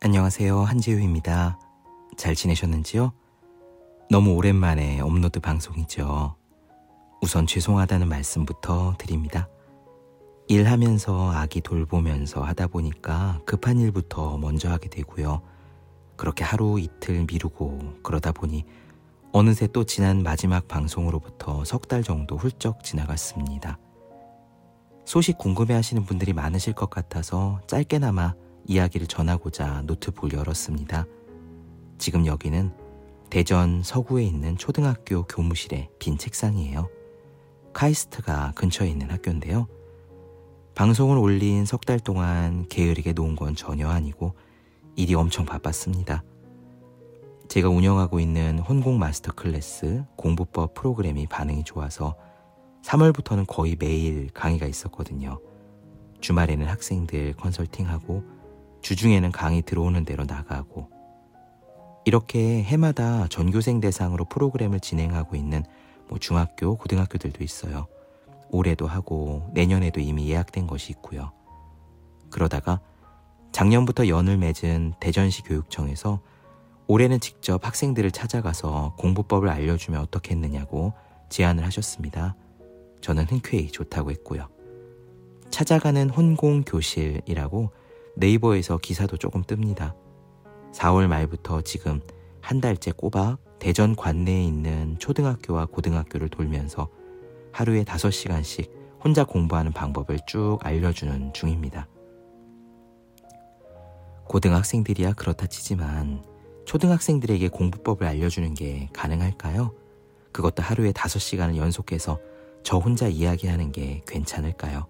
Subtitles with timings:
[0.00, 0.62] 안녕하세요.
[0.62, 1.58] 한지우입니다.
[2.16, 3.12] 잘 지내셨는지요?
[4.10, 6.34] 너무 오랜만에 업로드 방송이죠.
[7.22, 9.48] 우선 죄송하다는 말씀부터 드립니다.
[10.48, 15.40] 일하면서 아기 돌보면서 하다 보니까 급한 일부터 먼저 하게 되고요.
[16.16, 18.64] 그렇게 하루 이틀 미루고 그러다 보니
[19.32, 23.78] 어느새 또 지난 마지막 방송으로부터 석 달 정도 훌쩍 지나갔습니다.
[25.04, 28.34] 소식 궁금해 하시는 분들이 많으실 것 같아서 짧게나마
[28.66, 31.06] 이야기를 전하고자 노트북을 열었습니다.
[31.98, 32.72] 지금 여기는
[33.30, 36.88] 대전 서구에 있는 초등학교 교무실의 빈 책상이에요.
[37.72, 39.66] 카이스트가 근처에 있는 학교인데요.
[40.74, 44.34] 방송을 올린 석 달 동안 게으르게 놓은 건 전혀 아니고
[44.96, 46.22] 일이 엄청 바빴습니다.
[47.48, 52.14] 제가 운영하고 있는 혼공 마스터 클래스 공부법 프로그램이 반응이 좋아서
[52.82, 55.40] 3월부터는 거의 매일 강의가 있었거든요.
[56.20, 58.24] 주말에는 학생들 컨설팅하고
[58.82, 60.90] 주중에는 강의 들어오는 대로 나가고
[62.04, 65.62] 이렇게 해마다 전교생 대상으로 프로그램을 진행하고 있는
[66.08, 67.86] 뭐 중학교, 고등학교들도 있어요.
[68.50, 71.32] 올해도 하고 내년에도 이미 예약된 것이 있고요.
[72.30, 72.80] 그러다가
[73.52, 76.20] 작년부터 연을 맺은 대전시 교육청에서
[76.88, 80.92] 올해는 직접 학생들을 찾아가서 공부법을 알려주면 어떻겠느냐고
[81.28, 82.34] 제안을 하셨습니다.
[83.02, 84.48] 저는 흔쾌히 좋다고 했고요.
[85.50, 87.70] 찾아가는 혼공 교실이라고
[88.16, 89.94] 네이버에서 기사도 조금 뜹니다.
[90.72, 92.00] 4월 말부터 지금
[92.40, 96.88] 한 달째 꼬박 대전 관내에 있는 초등학교와 고등학교를 돌면서
[97.52, 98.70] 하루에 5시간씩
[99.04, 101.88] 혼자 공부하는 방법을 쭉 알려주는 중입니다.
[104.24, 106.24] 고등학생들이야 그렇다 치지만
[106.64, 109.74] 초등학생들에게 공부법을 알려주는 게 가능할까요?
[110.32, 112.18] 그것도 하루에 5시간을 연속해서
[112.62, 114.86] 저 혼자 이야기하는 게 괜찮을까요?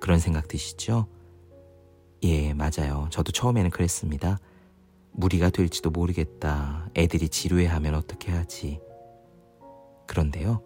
[0.00, 1.06] 그런 생각 드시죠?
[2.22, 3.08] 예, 맞아요.
[3.10, 4.38] 저도 처음에는 그랬습니다.
[5.12, 6.88] 무리가 될지도 모르겠다.
[6.96, 8.80] 애들이 지루해 하면 어떻게 하지?
[10.06, 10.62] 그런데요.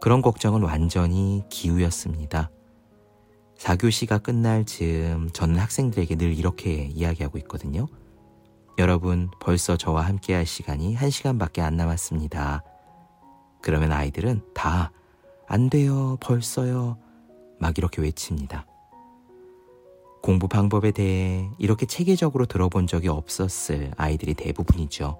[0.00, 2.50] 그런 걱정은 완전히 기우였습니다.
[3.58, 7.86] 4교시가 끝날 즈음 저는 학생들에게 늘 이렇게 이야기하고 있거든요.
[8.78, 12.64] 여러분, 벌써 저와 함께 할 시간이 1시간밖에 안 남았습니다.
[13.60, 14.90] 그러면 아이들은 다,
[15.46, 16.98] 안 돼요, 벌써요.
[17.58, 18.66] 막 이렇게 외칩니다.
[20.22, 25.18] 공부 방법에 대해 이렇게 체계적으로 들어본 적이 없었을 아이들이 대부분이죠.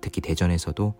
[0.00, 0.94] 특히 대전에서도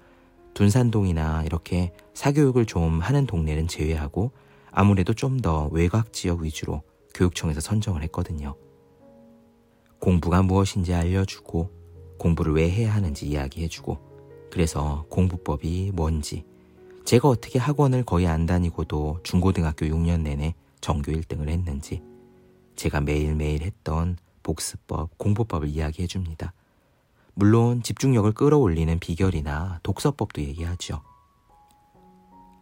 [0.55, 4.33] 둔산동이나 이렇게 사교육을 좀 하는 동네는 제외하고
[4.71, 6.83] 아무래도 좀 더 외곽 지역 위주로
[7.15, 8.57] 교육청에서 선정을 했거든요.
[10.01, 11.71] 공부가 무엇인지 알려주고
[12.19, 16.45] 공부를 왜 해야 하는지 이야기해주고 그래서 공부법이 뭔지
[17.09, 22.03] 제가 어떻게 학원을 거의 안 다니고도 중고등학교 6년 내내 전교 1등을 했는지
[22.77, 26.53] 제가 매일매일 했던 복습법, 공부법을 이야기해 줍니다.
[27.33, 31.01] 물론 집중력을 끌어올리는 비결이나 독서법도 얘기하죠.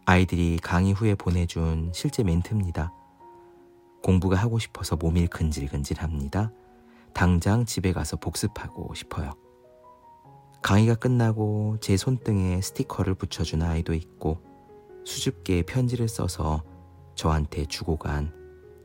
[0.05, 2.93] 아이들이 강의 후에 보내준 실제 멘트입니다.
[4.01, 6.53] 공부가 하고 싶어서 몸이 근질근질합니다.
[7.11, 9.33] 당장 집에 가서 복습하고 싶어요.
[10.61, 14.41] 강의가 끝나고 제 손등에 스티커를 붙여준 아이도 있고
[15.05, 16.63] 수줍게 편지를 써서
[17.15, 18.33] 저한테 주고 간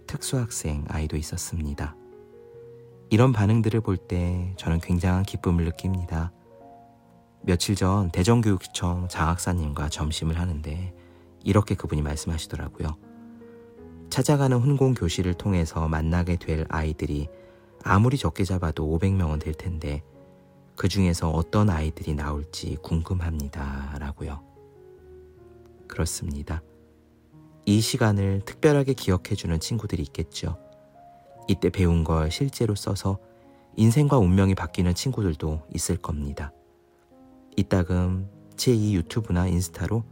[0.06, 1.96] 특수학생 아이도 있었습니다.
[3.10, 6.32] 이런 반응들을 볼 때 저는 굉장한 기쁨을 느낍니다.
[7.42, 10.94] 며칠 전 대전교육청 장학사님과 점심을 하는데
[11.42, 12.96] 이렇게 그분이 말씀하시더라고요.
[14.10, 17.28] 찾아가는 훈공 교실을 통해서 만나게 될 아이들이
[17.82, 20.02] 아무리 적게 잡아도 500명은 될 텐데
[20.76, 23.96] 그 중에서 어떤 아이들이 나올지 궁금합니다.
[23.98, 24.42] 라고요.
[25.86, 26.62] 그렇습니다.
[27.66, 30.58] 이 시간을 특별하게 기억해주는 친구들이 있겠죠.
[31.48, 33.18] 이때 배운 걸 실제로 써서
[33.76, 36.52] 인생과 운명이 바뀌는 친구들도 있을 겁니다.
[37.56, 40.04] 이따금 제2 유튜브나 인스타로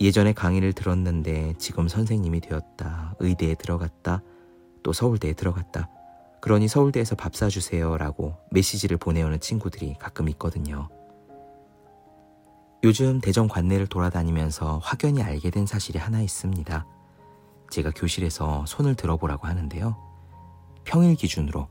[0.00, 3.14] 예전에 강의를 들었는데 지금 선생님이 되었다.
[3.20, 4.22] 의대에 들어갔다.
[4.82, 5.88] 또 서울대에 들어갔다.
[6.42, 7.96] 그러니 서울대에서 밥 사주세요.
[7.96, 10.88] 라고 메시지를 보내오는 친구들이 가끔 있거든요.
[12.82, 16.84] 요즘 대전 관내를 돌아다니면서 확연히 알게 된 사실이 하나 있습니다.
[17.70, 19.96] 제가 교실에서 손을 들어보라고 하는데요.
[20.82, 21.68] 평일 기준으로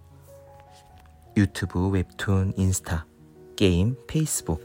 [1.36, 3.06] 유튜브, 웹툰, 인스타,
[3.58, 4.62] 게임, 페이스북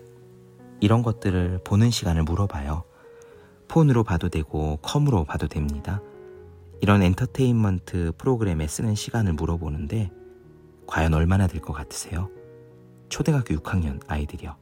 [0.79, 2.85] 이런 것들을 보는 시간을 물어봐요.
[3.67, 6.00] 폰으로 봐도 되고 컴으로 봐도 됩니다.
[6.81, 10.11] 이런 엔터테인먼트 프로그램에 쓰는 시간을 물어보는데
[10.87, 12.31] 과연 얼마나 될 것 같으세요?
[13.08, 14.56] 초등학교 6학년 아이들이요.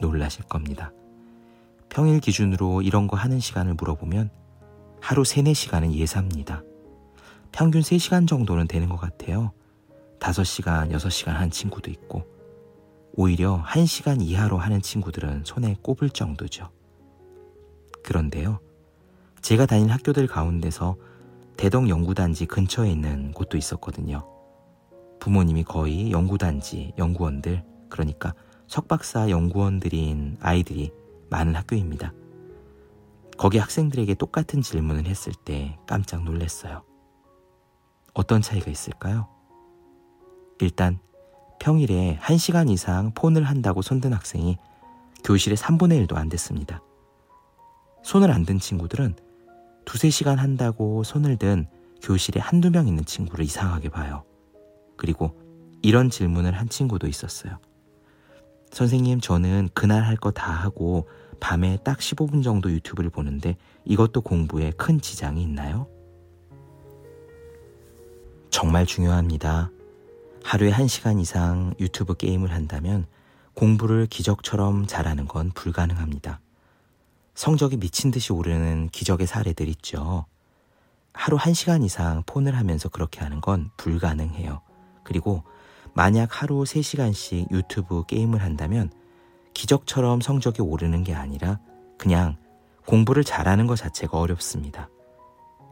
[0.00, 0.92] 놀라실 겁니다.
[1.88, 4.30] 평일 기준으로 이런 거 하는 시간을 물어보면
[5.00, 6.62] 하루 3, 4시간은 예사입니다.
[7.52, 9.52] 평균 3시간 정도는 되는 것 같아요.
[10.20, 12.24] 5시간, 6시간 한 친구도 있고,
[13.14, 16.70] 오히려 1시간 이하로 하는 친구들은 손에 꼽을 정도죠.
[18.02, 18.60] 그런데요,
[19.42, 20.96] 제가 다닌 학교들 가운데서
[21.56, 24.24] 대덕 연구단지 근처에 있는 곳도 있었거든요.
[25.20, 28.34] 부모님이 거의 연구단지, 연구원들, 그러니까
[28.68, 30.92] 석박사 연구원들인 아이들이
[31.28, 32.12] 많은 학교입니다.
[33.36, 36.82] 거기 학생들에게 똑같은 질문을 했을 때 깜짝 놀랐어요.
[38.14, 39.28] 어떤 차이가 있을까요?
[40.60, 41.00] 일단
[41.58, 44.58] 평일에 1시간 이상 폰을 한다고 손든 학생이
[45.24, 46.80] 교실에 3분의 1도 안 됐습니다.
[48.04, 49.16] 손을 안 든 친구들은
[49.84, 51.66] 두세 시간 한다고 손을 든
[52.02, 54.24] 교실에 한두 명 있는 친구를 이상하게 봐요.
[54.96, 55.38] 그리고
[55.82, 57.58] 이런 질문을 한 친구도 있었어요.
[58.70, 61.08] 선생님, 저는 그날 할 거 다 하고
[61.40, 65.88] 밤에 딱 15분 정도 유튜브를 보는데 이것도 공부에 큰 지장이 있나요?
[68.50, 69.70] 정말 중요합니다.
[70.44, 73.06] 하루에 1시간 이상 유튜브 게임을 한다면
[73.54, 76.40] 공부를 기적처럼 잘하는 건 불가능합니다.
[77.42, 80.26] 성적이 미친 듯이 오르는 기적의 사례들 있죠.
[81.12, 84.60] 하루 1시간 이상 폰을 하면서 그렇게 하는 건 불가능해요.
[85.02, 85.42] 그리고
[85.92, 88.92] 만약 하루 3시간씩 유튜브 게임을 한다면
[89.54, 91.58] 기적처럼 성적이 오르는 게 아니라
[91.98, 92.36] 그냥
[92.86, 94.88] 공부를 잘하는 것 자체가 어렵습니다.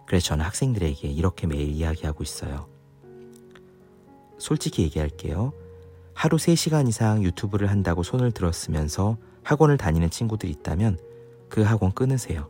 [0.06, 2.68] 그래서 저는 학생들에게 이렇게 매일 이야기하고 있어요.
[4.38, 5.52] 솔직히 얘기할게요.
[6.14, 10.98] 하루 3시간 이상 유튜브를 한다고 손을 들었으면서 학원을 다니는 친구들이 있다면
[11.50, 12.48] 그 학원 끊으세요.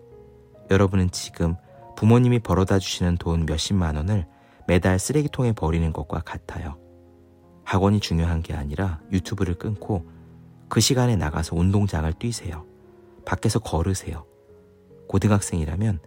[0.71, 1.57] 여러분은 지금
[1.97, 4.27] 부모님이 벌어다 주시는 돈 몇십만 원을
[4.69, 6.79] 매달 쓰레기통에 버리는 것과 같아요.
[7.65, 10.07] 학원이 중요한 게 아니라 유튜브를 끊고
[10.69, 12.65] 그 시간에 나가서 운동장을 뛰세요.
[13.25, 14.25] 밖에서 걸으세요.
[15.09, 15.99] 고등학생이라면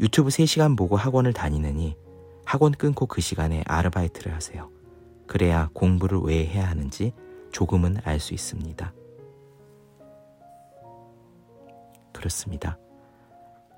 [0.00, 1.96] 유튜브 3시간 보고 학원을 다니느니
[2.44, 4.70] 학원 끊고 그 시간에 아르바이트를 하세요.
[5.26, 7.12] 그래야 공부를 왜 해야 하는지
[7.52, 8.92] 조금은 알 수 있습니다.
[12.18, 12.78] 그렇습니다.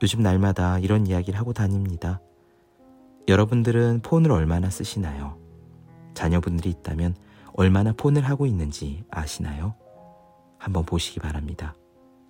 [0.02, 2.20] 요즘 날마다 이런 이야기를 하고 다닙니다.
[3.28, 5.38] 여러분들은 폰을 얼마나 쓰시나요?
[6.14, 7.14] 자녀분들이 있다면
[7.52, 9.74] 얼마나 폰을 하고 있는지 아시나요?
[10.58, 11.74] 한번 보시기 바랍니다.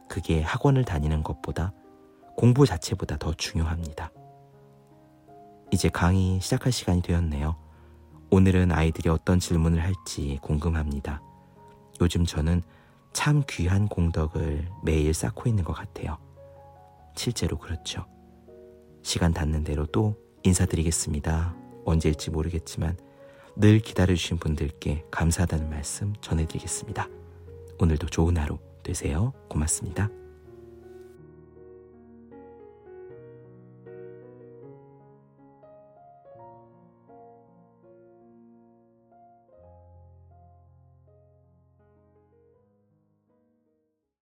[0.08, 1.72] 그게 학원을 다니는 것보다
[2.36, 4.10] 공부 자체보다 더 중요합니다.
[5.70, 7.56] 이제 강의 시작할 시간이 되었네요.
[8.30, 11.22] 오늘은 아이들이 어떤 질문을 할지 궁금합니다.
[12.00, 12.62] 요즘 저는
[13.12, 16.18] 참 귀한 공덕을 매일 쌓고 있는 것 같아요.
[17.16, 18.06] 실제로 그렇죠.
[19.02, 21.54] 시간 닿는 대로 또 인사드리겠습니다.
[21.84, 22.96] 언제일지 모르겠지만
[23.56, 27.08] 늘 기다려주신 분들께 감사하다는 말씀 전해드리겠습니다.
[27.78, 29.32] 오늘도 좋은 하루 되세요.
[29.48, 30.08] 고맙습니다.